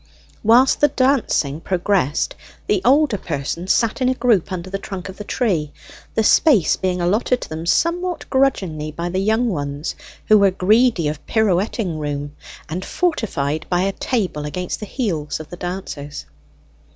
[0.41, 2.33] Whilst the dancing progressed
[2.65, 5.71] the older persons sat in a group under the trunk of the tree,
[6.15, 9.93] the space being allotted to them somewhat grudgingly by the young ones,
[10.27, 12.35] who were greedy of pirouetting room,
[12.67, 16.25] and fortified by a table against the heels of the dancers.